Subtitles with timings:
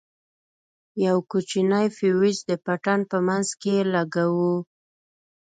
[1.05, 4.55] يو کوچنى فيوز د پټن په منځ کښې لگوو.